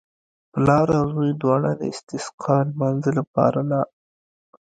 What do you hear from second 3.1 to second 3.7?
لپاره.